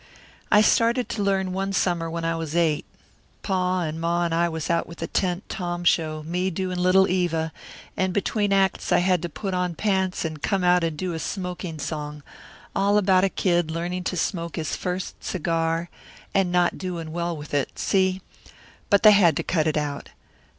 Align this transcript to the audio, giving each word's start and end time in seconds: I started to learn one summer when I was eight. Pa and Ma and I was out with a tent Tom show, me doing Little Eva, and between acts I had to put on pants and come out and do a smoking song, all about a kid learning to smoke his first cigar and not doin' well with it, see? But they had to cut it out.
I 0.51 0.61
started 0.61 1.09
to 1.09 1.21
learn 1.21 1.53
one 1.53 1.73
summer 1.73 2.09
when 2.09 2.25
I 2.25 2.35
was 2.35 2.55
eight. 2.55 2.85
Pa 3.43 3.81
and 3.83 4.01
Ma 4.01 4.25
and 4.25 4.33
I 4.33 4.49
was 4.49 4.67
out 4.67 4.87
with 4.87 4.99
a 5.03 5.05
tent 5.05 5.47
Tom 5.47 5.83
show, 5.83 6.23
me 6.23 6.49
doing 6.49 6.79
Little 6.79 7.07
Eva, 7.07 7.53
and 7.95 8.11
between 8.11 8.51
acts 8.51 8.91
I 8.91 8.97
had 8.97 9.21
to 9.21 9.29
put 9.29 9.53
on 9.53 9.75
pants 9.75 10.25
and 10.25 10.41
come 10.41 10.63
out 10.63 10.83
and 10.83 10.97
do 10.97 11.13
a 11.13 11.19
smoking 11.19 11.77
song, 11.77 12.23
all 12.75 12.97
about 12.97 13.23
a 13.23 13.29
kid 13.29 13.69
learning 13.69 14.03
to 14.05 14.17
smoke 14.17 14.55
his 14.55 14.75
first 14.75 15.23
cigar 15.23 15.87
and 16.33 16.51
not 16.51 16.79
doin' 16.79 17.11
well 17.11 17.37
with 17.37 17.53
it, 17.53 17.77
see? 17.77 18.23
But 18.89 19.03
they 19.03 19.11
had 19.11 19.37
to 19.37 19.43
cut 19.43 19.67
it 19.67 19.77
out. 19.77 20.09